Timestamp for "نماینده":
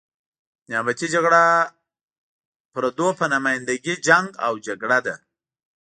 3.33-3.75